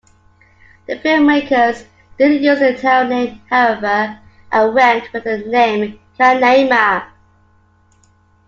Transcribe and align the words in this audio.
The 0.87 0.95
filmmakers 0.97 1.85
didn't 2.17 2.41
use 2.41 2.57
the 2.57 2.75
town 2.75 3.09
name 3.09 3.39
however, 3.51 4.19
and 4.51 4.73
went 4.73 5.13
with 5.13 5.25
the 5.25 5.37
name 5.47 5.99
Canaima. 6.17 7.07